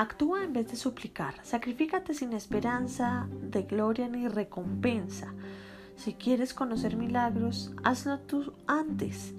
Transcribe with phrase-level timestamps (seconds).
[0.00, 1.34] Actúa en vez de suplicar.
[1.42, 5.34] Sacrifícate sin esperanza de gloria ni recompensa.
[5.96, 9.34] Si quieres conocer milagros, hazlo tú antes.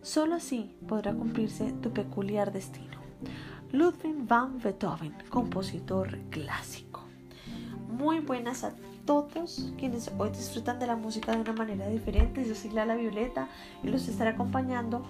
[0.00, 2.96] Solo así podrá cumplirse tu peculiar destino.
[3.70, 7.02] Ludwig van Beethoven, compositor clásico.
[7.90, 8.72] Muy buenas a
[9.04, 12.48] todos quienes hoy disfrutan de la música de una manera diferente.
[12.48, 13.48] Yo soy Lala Violeta
[13.82, 15.04] y los estaré acompañando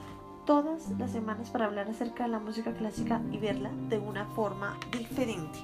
[0.48, 4.80] todas las semanas para hablar acerca de la música clásica y verla de una forma
[4.90, 5.58] diferente.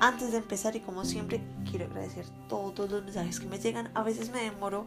[0.00, 3.90] Antes de empezar y como siempre quiero agradecer todos los mensajes que me llegan.
[3.94, 4.86] A veces me demoro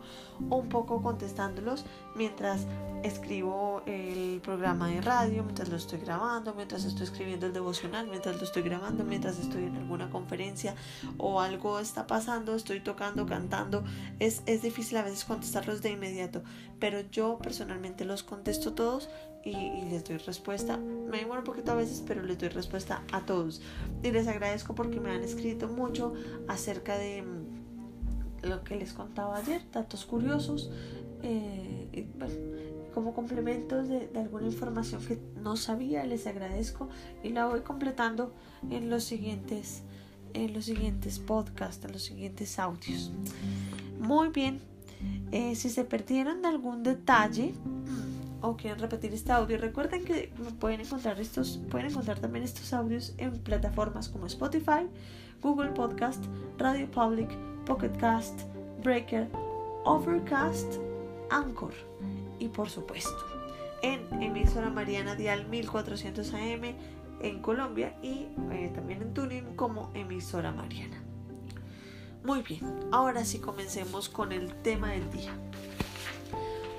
[0.50, 2.68] un poco contestándolos mientras
[3.04, 8.38] escribo el programa de radio, mientras lo estoy grabando, mientras estoy escribiendo el devocional, mientras
[8.38, 10.76] lo estoy grabando, mientras estoy en alguna conferencia
[11.18, 13.84] o algo está pasando, estoy tocando, cantando.
[14.20, 16.44] Es, es difícil a veces contestarlos de inmediato,
[16.80, 19.10] pero yo personalmente los contesto todos
[19.44, 20.78] y, les doy respuesta.
[20.78, 23.62] Me demoro un poquito a veces, pero les doy respuesta a todos.
[24.04, 26.14] Y les agradezco porque me han escrito mucho
[26.48, 30.72] acerca de mm, lo que les contaba ayer, datos curiosos,
[31.24, 32.08] eh,
[32.94, 36.90] como complementos de, alguna información que no sabía, les agradezco
[37.24, 38.34] y la voy completando
[38.70, 39.84] en los siguientes,
[40.34, 43.12] en los siguientes podcasts, en los siguientes audios.
[44.00, 44.60] Muy bien,
[45.32, 47.54] eh, si se perdieron algún detalle,
[48.42, 53.14] o quieren repetir este audio, recuerden que pueden encontrar estos, pueden encontrar también estos audios
[53.18, 54.88] en plataformas como Spotify,
[55.42, 56.24] Google Podcast,
[56.58, 57.30] Radio Public,
[57.66, 58.42] Pocket Cast,
[58.84, 59.28] Breaker,
[59.86, 60.76] Overcast,
[61.30, 61.74] Anchor
[62.40, 63.42] y por supuesto
[63.82, 66.76] en emisora Mariana Dial 1400 AM
[67.22, 71.02] en Colombia y eh, también en Tuning como emisora Mariana.
[72.24, 75.32] Muy bien, ahora sí comencemos con el tema del día.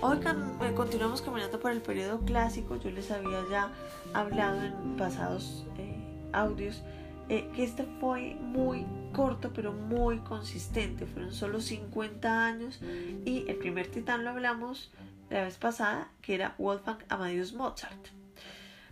[0.04, 2.74] Hoy eh, continuamos caminando por el periodo clásico.
[2.74, 3.70] Yo les había ya
[4.12, 5.94] hablado en pasados eh,
[6.32, 6.82] audios
[7.28, 11.06] eh, que este fue muy corto pero muy consistente.
[11.06, 12.80] Fueron solo 50 años
[13.24, 14.90] y el primer titán lo hablamos
[15.30, 18.08] la vez pasada que era Wolfgang Amadeus Mozart.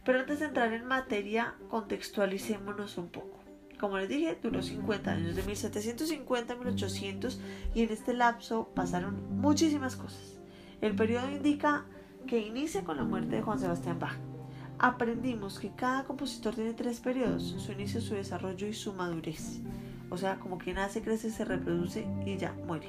[0.05, 3.41] Pero antes de entrar en materia, contextualicémonos un poco.
[3.81, 7.41] Como les dije, duró 50 años, de 1750 a 1800,
[7.75, 10.40] y en este lapso pasaron muchísimas cosas.
[10.81, 11.85] El periodo indica
[12.27, 14.17] que inicia con la muerte de Juan Sebastián Bach.
[14.79, 19.61] Aprendimos que cada compositor tiene tres periodos, su inicio, su desarrollo y su madurez.
[20.09, 22.89] O sea, como que nace, crece, se reproduce y ya muere.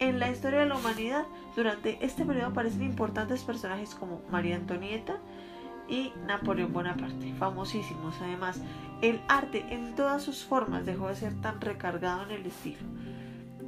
[0.00, 5.18] En la historia de la humanidad, durante este periodo aparecen importantes personajes como María Antonieta
[5.88, 8.16] y Napoleón Bonaparte, famosísimos.
[8.20, 8.60] Además,
[9.00, 12.80] el arte en todas sus formas dejó de ser tan recargado en el estilo.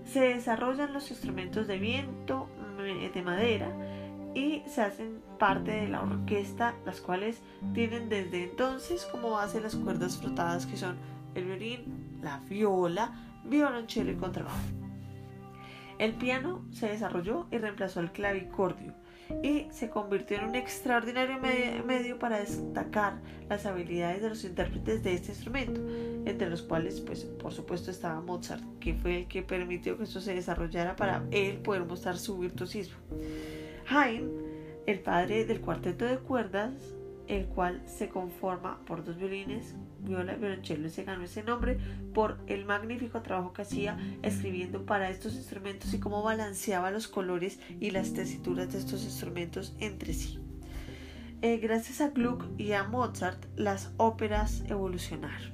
[0.06, 2.48] Se desarrollan los instrumentos de viento,
[2.84, 3.70] de madera
[4.34, 7.40] y se hacen parte de la orquesta, las cuales
[7.72, 10.96] tienen desde entonces como base las cuerdas frotadas que son
[11.34, 13.12] el violín, la viola,
[13.44, 14.58] violonchelo y contrabajo.
[15.98, 18.94] El piano se desarrolló y reemplazó al clavicordio
[19.42, 21.38] y se convirtió en un extraordinario
[21.84, 25.80] medio para destacar las habilidades de los intérpretes de este instrumento,
[26.24, 30.20] entre los cuales, pues, por supuesto, estaba Mozart, que fue el que permitió que esto
[30.20, 32.96] se desarrollara para él poder mostrar su virtuosismo.
[33.88, 34.30] Haydn,
[34.86, 36.72] el padre del cuarteto de cuerdas,
[37.28, 40.88] el cual se conforma por dos violines, viola y violonchelo.
[40.88, 41.78] Se ganó ese nombre
[42.12, 47.58] por el magnífico trabajo que hacía escribiendo para estos instrumentos y cómo balanceaba los colores
[47.80, 50.38] y las tesituras de estos instrumentos entre sí.
[51.42, 55.52] Eh, gracias a Gluck y a Mozart, las óperas evolucionaron.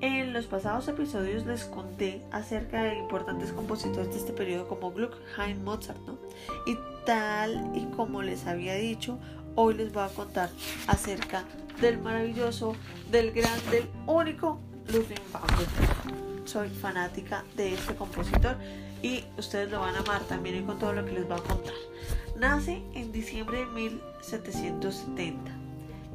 [0.00, 5.14] En los pasados episodios les conté acerca de importantes compositores de este periodo como Gluck,
[5.38, 6.18] Haydn, Mozart, ¿no?
[6.66, 9.18] Y tal y como les había dicho,
[9.54, 10.50] hoy les voy a contar
[10.86, 11.44] acerca
[11.80, 12.76] del maravilloso,
[13.10, 16.46] del gran, del único Ludwig van Beethoven.
[16.46, 18.56] Soy fanática de este compositor
[19.02, 21.74] y ustedes lo van a amar también con todo lo que les voy a contar.
[22.36, 25.50] Nace en diciembre de 1770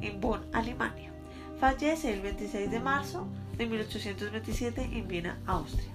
[0.00, 1.12] en Bonn, Alemania.
[1.58, 3.26] Fallece el 26 de marzo
[3.56, 5.92] de 1827 en Viena, Austria.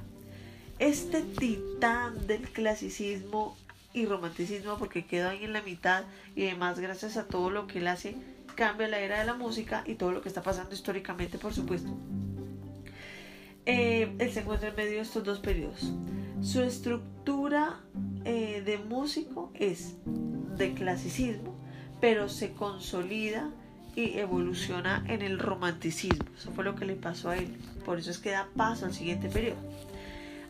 [0.77, 3.57] Este titán del clasicismo
[3.95, 6.03] y romanticismo porque quedó ahí en la mitad
[6.35, 8.15] y además gracias a todo lo que él hace
[8.55, 11.89] cambia la era de la música y todo lo que está pasando históricamente por supuesto.
[13.65, 15.91] Él se encuentra en medio de estos dos periodos.
[16.41, 17.81] Su estructura
[18.23, 21.55] eh, de músico es de clasicismo,
[21.99, 23.49] pero se consolida
[23.95, 26.25] y evoluciona en el romanticismo.
[26.37, 27.57] Eso fue lo que le pasó a él.
[27.85, 29.57] Por eso es que da paso al siguiente periodo.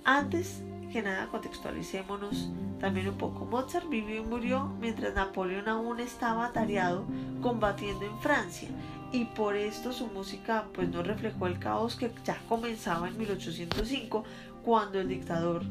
[0.04, 0.62] Antes
[0.96, 2.48] que nada, contextualicémonos
[2.80, 3.44] también un poco.
[3.44, 7.04] Mozart vivió y murió mientras Napoleón aún estaba atareado
[7.42, 8.70] combatiendo en Francia
[9.12, 14.24] y por esto su música pues no reflejó el caos que ya comenzaba en 1805
[14.64, 15.64] cuando el dictador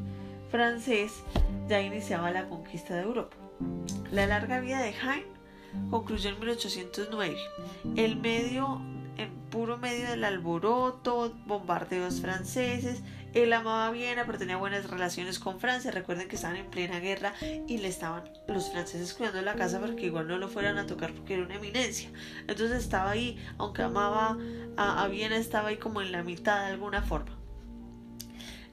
[0.51, 1.23] francés
[1.67, 3.35] ya iniciaba la conquista de Europa.
[4.11, 7.35] La larga vida de Haydn concluyó en 1809.
[7.95, 8.79] El medio
[9.17, 13.01] en puro medio del alboroto, bombardeos franceses.
[13.35, 15.91] Él amaba Viena, pero tenía buenas relaciones con Francia.
[15.91, 17.33] Recuerden que estaban en plena guerra
[17.67, 20.87] y le estaban los franceses cuidando la casa para que igual no lo fueran a
[20.87, 22.09] tocar porque era una eminencia.
[22.47, 24.37] Entonces estaba ahí, aunque amaba
[24.77, 27.37] a, a Viena, estaba ahí como en la mitad de alguna forma.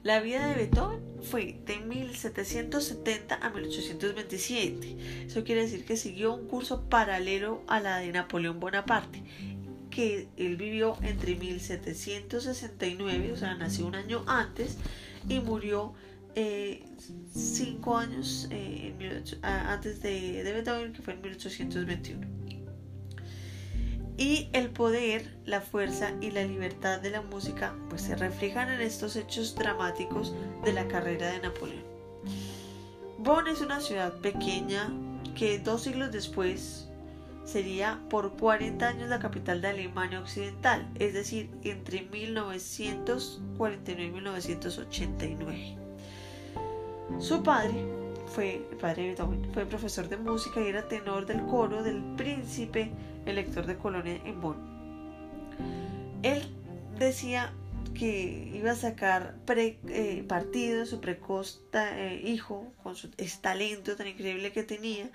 [0.01, 5.25] La vida de Beethoven fue de 1770 a 1827.
[5.27, 9.23] Eso quiere decir que siguió un curso paralelo a la de Napoleón Bonaparte
[9.93, 14.77] que él vivió entre 1769, o sea, nació un año antes
[15.29, 15.93] y murió
[16.35, 16.83] eh,
[17.31, 18.93] cinco años eh,
[19.43, 22.27] antes de, de Beethoven, que fue en 1821.
[24.17, 28.81] Y el poder, la fuerza y la libertad de la música pues se reflejan en
[28.81, 31.83] estos hechos dramáticos de la carrera de Napoleón.
[33.19, 34.91] Bonn es una ciudad pequeña
[35.35, 36.89] que dos siglos después
[37.45, 45.77] sería por 40 años la capital de Alemania Occidental, es decir, entre 1949 y 1989.
[47.19, 47.73] Su padre
[48.27, 52.01] fue, el padre de Beethoven, fue profesor de música y era tenor del coro del
[52.15, 52.91] príncipe
[53.25, 54.57] elector de Colonia en Bonn.
[56.23, 56.41] Él
[56.97, 57.53] decía
[57.93, 63.09] que iba a sacar eh, partido de su precoz eh, hijo con su,
[63.41, 65.09] talento tan increíble que tenía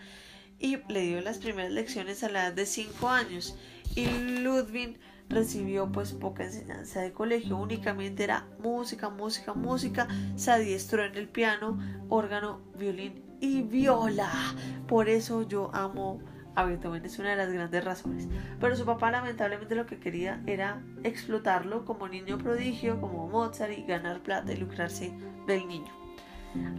[0.59, 3.57] y le dio las primeras lecciones a la edad de 5 años
[3.95, 11.05] y Ludwig recibió pues poca enseñanza de colegio, únicamente era música, música, música, se adiestró
[11.05, 11.79] en el piano,
[12.09, 14.31] órgano, violín y viola.
[14.87, 16.21] Por eso yo amo
[16.55, 18.29] a Beethoven, es una de las grandes razones.
[18.59, 23.83] Pero su papá lamentablemente lo que quería era explotarlo como niño prodigio, como Mozart y
[23.83, 25.13] ganar plata y lucrarse
[25.47, 26.08] del niño.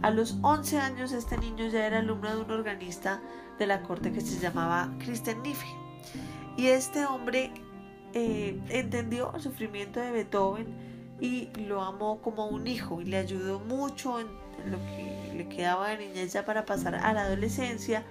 [0.02, 3.20] A los 11 años este niño ya era alumno de un organista
[3.58, 5.66] de la corte que se llamaba Christian Niffe.
[6.56, 7.52] Y este hombre
[8.12, 10.66] eh, entendió el sufrimiento de Beethoven
[11.20, 14.26] y lo amó como un hijo y le ayudó mucho en,
[14.70, 18.04] lo que le quedaba de niñez ya para pasar a la adolescencia.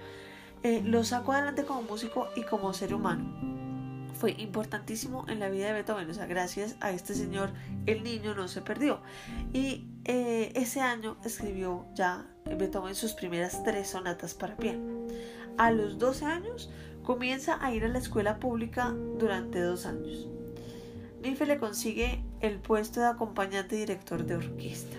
[0.64, 3.59] Eh, lo sacó adelante como músico y como ser humano.
[4.20, 7.52] Fue importantísimo en la vida de Beethoven, o sea, gracias a este señor
[7.86, 9.02] el niño no se perdió.
[9.54, 15.00] Y eh, ese año escribió ya Beethoven sus primeras tres sonatas para piano
[15.60, 16.70] a los 12 años
[17.04, 20.28] comienza a ir a la escuela pública durante dos años.
[21.22, 24.96] Nife le consigue el puesto de acompañante director de orquesta.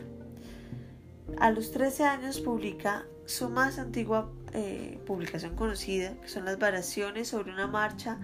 [1.38, 7.28] A los 13 años publica su más antigua eh, publicación conocida, que son las variaciones
[7.28, 8.18] sobre una marcha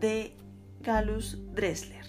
[0.00, 0.36] de
[0.80, 2.06] Gallus Dressler.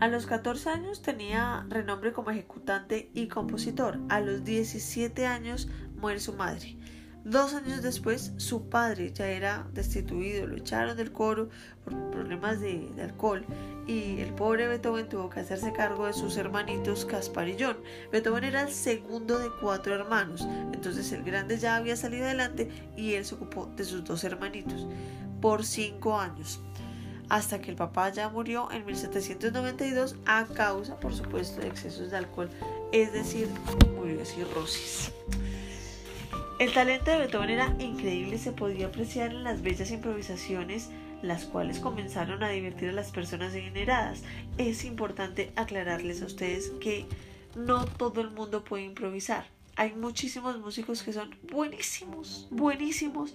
[0.00, 3.98] A los 14 años tenía renombre como ejecutante y compositor.
[4.08, 6.76] A los 17 años muere su madre.
[7.24, 11.50] Dos años después, su padre ya era destituido, lo echaron del coro
[11.84, 13.44] por problemas de, alcohol
[13.86, 17.76] y el pobre Beethoven tuvo que hacerse cargo de sus hermanitos Caspar y John.
[18.12, 23.14] Beethoven era el segundo de cuatro hermanos, entonces el grande ya había salido adelante y
[23.14, 24.86] él se ocupó de sus dos hermanitos
[25.40, 26.60] por cinco años
[27.28, 32.16] hasta que el papá ya murió en 1792 a causa, por supuesto, de excesos de
[32.16, 32.48] alcohol,
[32.90, 33.48] es decir,
[33.96, 35.12] murió de cirrosis.
[36.58, 40.88] El talento de Beethoven era increíble se podía apreciar en las bellas improvisaciones
[41.22, 44.22] las cuales comenzaron a divertir a las personas adineradas.
[44.56, 47.06] Es importante aclararles a ustedes que
[47.56, 49.46] no todo el mundo puede improvisar.
[49.76, 53.34] Hay muchísimos músicos que son buenísimos, buenísimos,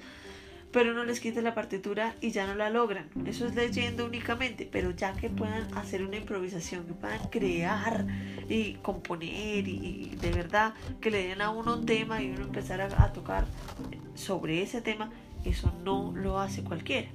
[0.74, 3.08] pero no les quite la partitura y ya no la logran.
[3.28, 8.08] Eso es leyendo únicamente, pero ya que puedan hacer una improvisación, que puedan crear
[8.50, 12.82] y componer y, de verdad que le den a uno un tema y uno empezar
[12.82, 13.46] a, tocar
[14.16, 15.12] sobre ese tema,
[15.46, 17.08] eso no lo hace cualquiera.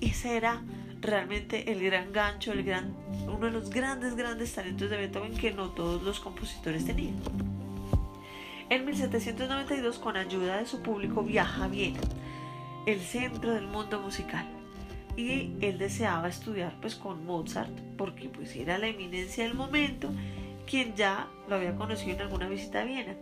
[0.00, 0.62] Ese era
[1.02, 2.94] realmente el gran gancho, el gran,
[3.26, 7.16] uno de los grandes, grandes talentos de Beethoven que no todos los compositores tenían.
[8.70, 12.00] En 1792, con ayuda de su público, viaja a Viena
[12.86, 14.46] el centro del mundo musical.
[15.16, 20.10] Y él deseaba estudiar pues con Mozart porque pues era la eminencia del momento,
[20.66, 23.14] quien ya lo había conocido en alguna visita a Viena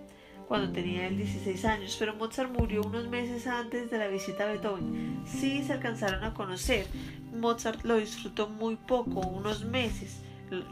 [0.50, 4.46] cuando tenía él 16 años, pero Mozart murió unos meses antes de la visita a
[4.48, 5.22] Beethoven.
[5.24, 6.86] Sí se alcanzaron a conocer.
[7.32, 10.22] Mozart lo disfrutó muy poco, unos meses,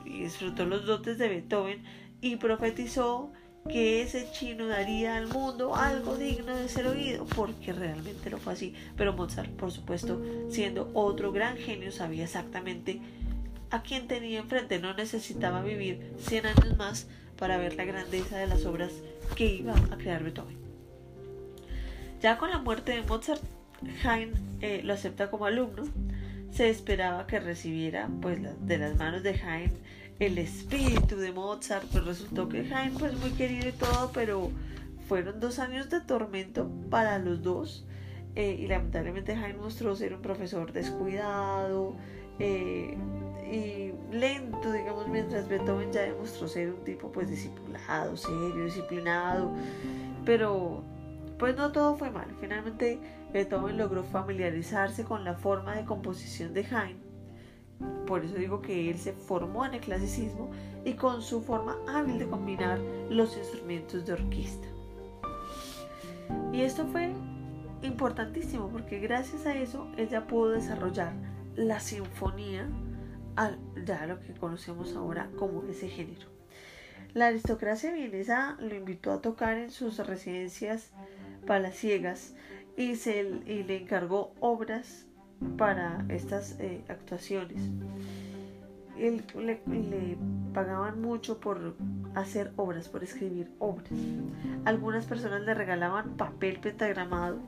[0.04, 1.84] y disfrutó los dotes de Beethoven
[2.20, 3.30] y profetizó
[3.68, 8.54] que ese chino daría al mundo algo digno de ser oído, porque realmente lo fue
[8.54, 8.74] así.
[8.96, 13.00] Pero Mozart, por supuesto, siendo otro gran genio, sabía exactamente
[13.70, 14.78] a quién tenía enfrente.
[14.78, 18.92] No necesitaba vivir 100 años más para ver la grandeza de las obras
[19.36, 20.56] que iba a crear Beethoven.
[22.20, 23.42] Ya con la muerte de Mozart,
[24.02, 25.84] Haydn eh, lo acepta como alumno.
[26.50, 29.72] Se esperaba que recibiera pues, de las manos de Haydn
[30.18, 34.50] el espíritu de Mozart, pues resultó que Haydn pues muy querido y todo, pero
[35.06, 37.86] fueron dos años de tormento para los dos
[38.34, 41.94] eh, y lamentablemente Haydn mostró ser un profesor descuidado
[42.40, 42.96] eh,
[43.50, 49.52] y lento, digamos, mientras Beethoven ya demostró ser un tipo pues disciplinado, serio, disciplinado,
[50.24, 50.82] pero
[51.38, 52.26] pues no todo fue mal.
[52.40, 52.98] Finalmente
[53.32, 57.07] Beethoven logró familiarizarse con la forma de composición de Haydn
[58.06, 60.50] por eso digo que él se formó en el clasicismo
[60.84, 62.78] y con su forma hábil de combinar
[63.10, 64.66] los instrumentos de orquesta.
[66.52, 67.12] Y esto fue
[67.82, 71.12] importantísimo porque gracias a eso ella pudo desarrollar
[71.54, 72.68] la sinfonía,
[73.84, 76.26] ya lo que conocemos ahora como ese género.
[77.14, 80.90] La aristocracia vienesa lo invitó a tocar en sus residencias
[81.46, 82.34] palaciegas
[82.76, 85.07] y, se, y le encargó obras
[85.56, 87.60] para estas eh, actuaciones.
[88.98, 89.60] Él, le,
[90.52, 91.76] pagaban mucho por
[92.14, 93.90] hacer obras, por escribir obras.
[94.64, 97.38] Algunas personas le regalaban papel pentagramado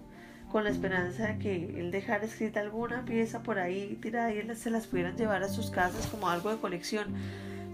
[0.53, 4.57] con la esperanza de que él dejara escrita alguna pieza por ahí tirada y él
[4.57, 7.15] se las pudieran llevar a sus casas como algo de colección.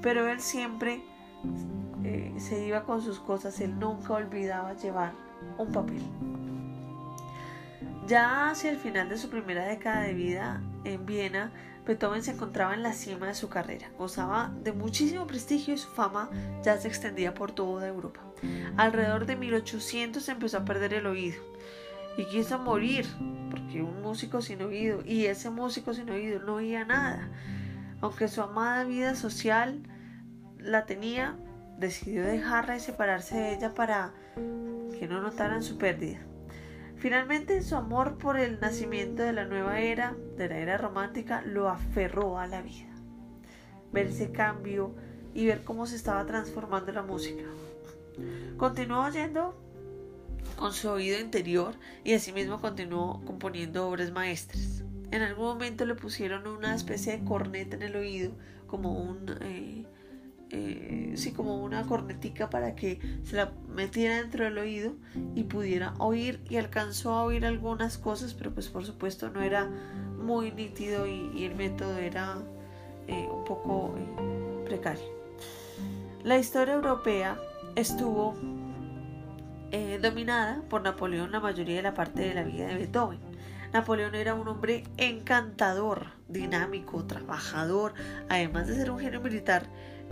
[0.03, 1.03] Pero él siempre
[2.05, 5.13] eh, se iba con sus cosas, él nunca olvidaba llevar
[5.59, 6.03] un papel.
[8.07, 11.51] Ya hacia el final de su primera década de vida en Viena,
[11.85, 15.89] Beethoven se encontraba en la cima de su carrera, gozaba de muchísimo prestigio y su
[15.89, 16.31] fama
[16.63, 18.21] ya se extendía por toda Europa.
[18.77, 21.43] Alrededor de 1800 empezó a perder el oído
[22.17, 23.07] y quiso morir,
[23.51, 27.29] porque un músico sin oído, y ese músico sin oído no oía nada.
[28.01, 29.83] Aunque su amada vida social
[30.59, 31.37] la tenía,
[31.79, 34.13] decidió dejarla y separarse de ella para
[34.99, 36.21] que no notaran su pérdida.
[36.97, 41.69] Finalmente, su amor por el nacimiento de la nueva era, de la era romántica, lo
[41.69, 42.95] aferró a la vida.
[43.93, 44.95] Ver ese cambio
[45.35, 47.45] y ver cómo se estaba transformando la música.
[48.57, 49.55] Continuó oyendo
[50.57, 54.83] con su oído interior y asimismo continuó componiendo obras maestras.
[55.11, 58.33] En algún momento le pusieron una especie de corneta en el oído,
[58.67, 59.85] como un eh,
[60.51, 64.93] eh, sí, como una cornetica para que se la metiera dentro del oído
[65.35, 69.69] y pudiera oír y alcanzó a oír algunas cosas, pero pues por supuesto no era
[70.19, 72.39] muy nítido y, el método era
[73.09, 75.05] eh, un poco eh, precario.
[76.25, 77.39] La historia europea
[77.75, 78.35] estuvo
[80.01, 83.19] dominada por Napoleón la mayoría de la parte de la vida de Beethoven.
[83.73, 87.93] Napoleón era un hombre encantador, dinámico, trabajador,
[88.29, 89.67] además de ser un genio militar,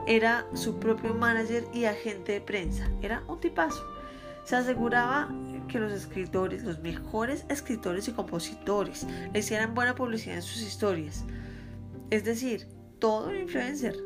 [0.06, 2.88] era su propio manager y agente de prensa.
[3.02, 3.84] Era un tipazo.
[4.44, 5.28] Se aseguraba
[5.68, 11.24] que los escritores, los mejores escritores y compositores, le hicieran buena publicidad en sus historias.
[12.10, 13.96] Es decir, todo un influencer.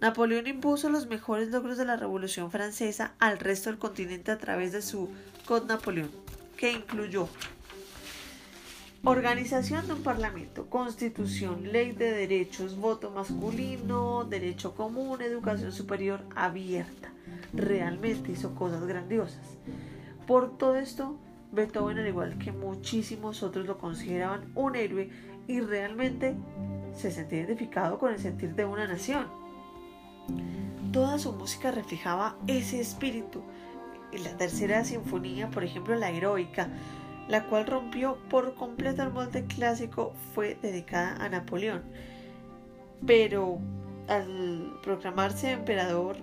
[0.00, 4.72] Napoleón impuso los mejores logros de la Revolución Francesa al resto del continente a través
[4.72, 5.10] de su
[5.44, 6.10] Code Napoleón,
[6.56, 7.28] que incluyó
[9.02, 17.10] Organización de un Parlamento, Constitución, Ley de Derechos, Voto masculino, Derecho común, Educación superior abierta.
[17.54, 19.56] Realmente hizo cosas grandiosas.
[20.26, 21.16] Por todo esto,
[21.50, 25.08] Beethoven, al igual que muchísimos otros, lo consideraban un héroe
[25.48, 26.36] y realmente
[26.94, 29.28] se sentía identificado con el sentir de una nación.
[30.92, 33.40] Toda su música reflejaba ese espíritu.
[34.12, 36.68] En la tercera sinfonía, por ejemplo, la heroica,
[37.30, 41.82] la cual rompió por completo el molde clásico, fue dedicada a Napoleón.
[43.06, 43.58] Pero
[44.08, 46.16] al proclamarse emperador,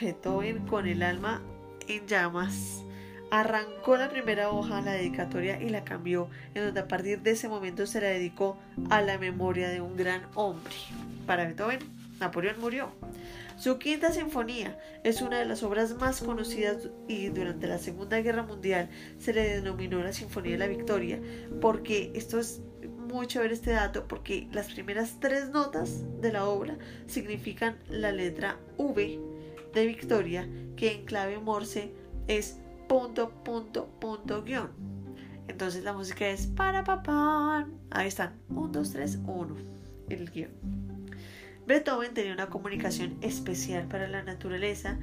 [0.00, 1.42] Beethoven con el alma
[1.88, 2.84] en llamas
[3.30, 7.32] arrancó la primera hoja a la dedicatoria y la cambió, en donde a partir de
[7.32, 8.56] ese momento se la dedicó
[8.88, 10.74] a la memoria de un gran hombre.
[11.26, 11.80] Para Beethoven,
[12.18, 12.90] Napoleón murió.
[13.60, 18.42] Su quinta sinfonía es una de las obras más conocidas y durante la Segunda Guerra
[18.42, 18.88] Mundial
[19.18, 21.20] se le denominó la Sinfonía de la Victoria
[21.60, 22.62] porque esto es
[23.12, 28.58] muy chévere este dato porque las primeras tres notas de la obra significan la letra
[28.78, 29.20] V
[29.74, 31.92] de Victoria que en clave morse
[32.28, 32.56] es
[32.88, 34.70] punto punto punto guion.
[35.48, 37.68] Entonces la música es para papá.
[37.90, 38.40] Ahí están.
[38.48, 39.56] 1, 2, 3, 1.
[40.08, 40.89] El guion.
[41.66, 44.98] Beethoven tenía una comunicación especial para la naturaleza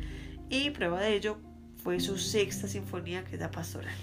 [0.49, 1.37] y prueba de ello
[1.83, 3.95] fue su sexta sinfonía que es la pastoral.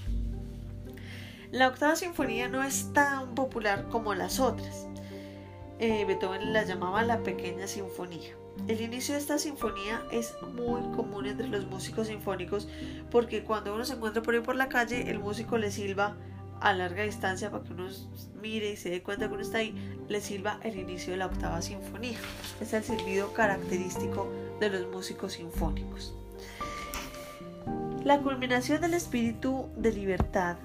[1.50, 4.86] La octava sinfonía no es tan popular como las otras.
[5.78, 8.34] Eh, Beethoven la llamaba la pequeña sinfonía.
[8.68, 12.68] El inicio de esta sinfonía es muy común entre los músicos sinfónicos
[13.10, 16.16] porque cuando uno se encuentra por ahí por la calle, el músico le silba
[16.60, 17.88] a larga distancia para que uno
[18.40, 19.74] mire y se dé cuenta que uno está ahí,
[20.08, 22.18] le silba el inicio de la octava sinfonía.
[22.60, 24.30] Es el silbido característico
[24.60, 26.14] de los músicos sinfónicos.
[28.04, 30.56] La culminación del espíritu de libertad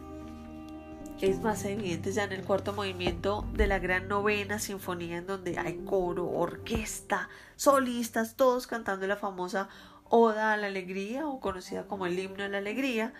[1.22, 5.58] es más evidente ya en el cuarto movimiento de la gran novena sinfonía en donde
[5.58, 9.68] hay coro, orquesta, solistas, todos cantando la famosa
[10.12, 13.14] Oda a la Alegría o conocida como el himno de la Alegría,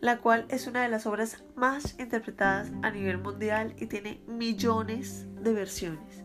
[0.00, 5.26] la cual es una de las obras más interpretadas a nivel mundial y tiene millones
[5.42, 6.24] de versiones.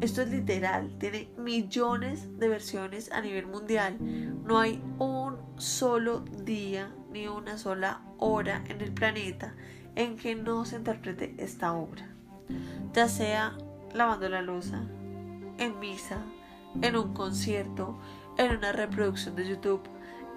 [0.00, 3.96] Esto es literal, tiene millones de versiones a nivel mundial.
[4.44, 9.54] No hay un solo día ni una sola hora en el planeta
[9.94, 12.08] en que no se interprete esta obra,
[12.92, 13.56] ya sea
[13.94, 14.82] lavando la losa,
[15.58, 16.22] en misa,
[16.82, 17.98] en un concierto,
[18.36, 19.82] en una reproducción de YouTube,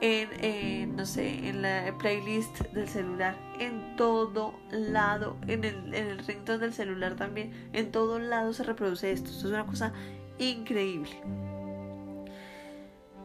[0.01, 6.59] en, no sé, en la playlist del celular, en todo lado, en el, en el
[6.59, 9.29] del celular también, en todo lado se reproduce esto.
[9.29, 9.93] Esto es una cosa
[10.37, 11.11] increíble.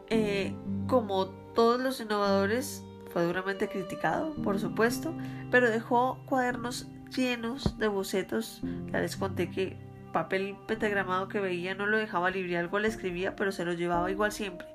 [0.09, 0.53] Eh,
[0.87, 5.13] como todos los innovadores, fue duramente criticado, por supuesto,
[5.49, 8.61] pero dejó cuadernos llenos de bocetos.
[8.91, 9.77] Ya les conté que
[10.11, 14.11] papel pentagramado que veía no lo dejaba libre, algo le escribía, pero se lo llevaba
[14.11, 14.67] igual siempre.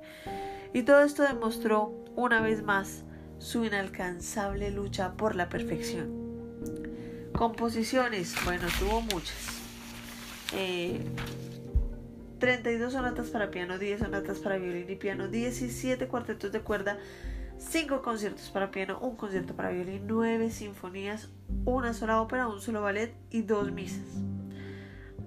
[0.73, 3.05] Y todo esto demostró una vez más
[3.39, 6.21] su inalcanzable lucha por la perfección.
[7.33, 9.61] Composiciones, bueno, tuvo muchas.
[12.39, 16.99] 32 eh, sonatas para piano, 10 sonatas para violín y piano, 17 cuartetos de cuerda,
[17.59, 21.31] 5 conciertos para piano, un concierto para violín, 9 sinfonías,
[21.65, 24.05] una sola ópera, un solo ballet y dos misas.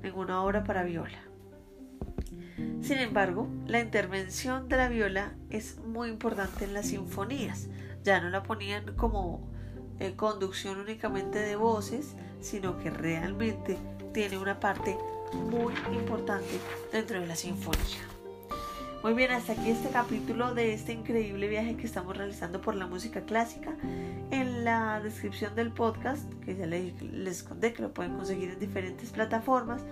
[0.02, 1.32] Ninguna obra para viola.
[2.82, 7.70] Sin embargo, la intervención de la viola es muy importante en las sinfonías.
[8.04, 9.50] Ya no la ponían como
[10.00, 13.78] eh, conducción únicamente de voces, sino que realmente
[14.14, 14.98] tiene una parte
[15.50, 16.60] muy importante
[16.92, 18.02] dentro de la sinfonía.
[19.04, 22.88] Muy bien, hasta aquí este capítulo de este increíble viaje que estamos realizando por la
[22.88, 23.76] música clásica.
[24.32, 28.60] En la descripción del podcast, que ya les, les conté que lo pueden conseguir en
[28.60, 29.84] diferentes plataformas,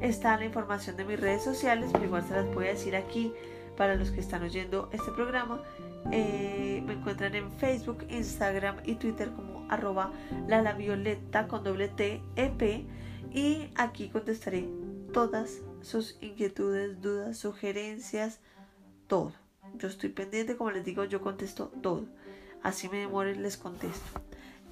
[0.00, 3.32] está la información de mis redes sociales, pero igual se las voy a decir aquí
[3.76, 5.62] para los que están oyendo este programa.
[6.10, 10.12] Eh, me encuentran en Facebook, Instagram y Twitter como arroba
[10.48, 12.84] la violeta con doble T EP
[13.32, 14.68] y aquí contestaré
[15.12, 18.40] todas sus inquietudes, dudas, sugerencias,
[19.06, 19.32] todo.
[19.74, 22.06] Yo estoy pendiente, como les digo, yo contesto todo.
[22.62, 24.20] Así me demore, les contesto.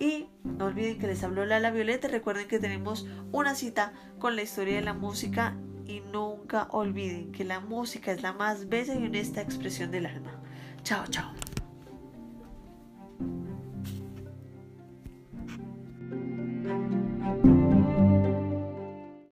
[0.00, 2.08] Y no olviden que les habló Lala Violeta.
[2.08, 5.56] Recuerden que tenemos una cita con la historia de la música.
[5.86, 10.40] Y nunca olviden que la música es la más bella y honesta expresión del alma.
[10.82, 11.32] Chao, chao.